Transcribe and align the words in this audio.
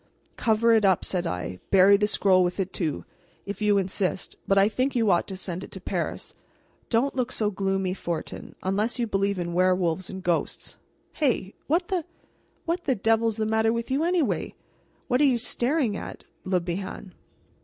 "Cover 0.35 0.73
it 0.73 0.83
up," 0.83 1.05
said 1.05 1.27
I; 1.27 1.59
"bury 1.69 1.95
the 1.95 2.07
scroll 2.07 2.43
with 2.43 2.59
it 2.59 2.73
too, 2.73 3.05
if 3.45 3.61
you 3.61 3.77
insist, 3.77 4.35
but 4.47 4.57
I 4.57 4.67
think 4.67 4.95
you 4.95 5.11
ought 5.11 5.27
to 5.27 5.35
send 5.37 5.63
it 5.63 5.69
to 5.73 5.79
Paris. 5.79 6.33
Don't 6.89 7.15
look 7.15 7.31
so 7.31 7.51
gloomy, 7.51 7.93
Fortin, 7.93 8.55
unless 8.63 8.97
you 8.97 9.05
believe 9.05 9.37
in 9.37 9.53
werewolves 9.53 10.09
and 10.09 10.23
ghosts. 10.23 10.77
Hey! 11.13 11.53
what 11.67 11.89
the 11.89 12.03
what 12.65 12.85
the 12.85 12.95
devil's 12.95 13.37
the 13.37 13.45
matter 13.45 13.71
with 13.71 13.91
you, 13.91 14.03
anyway? 14.03 14.55
What 15.07 15.21
are 15.21 15.25
you 15.25 15.37
staring 15.37 15.95
at, 15.95 16.23
Le 16.45 16.59
Bihan?" 16.59 17.13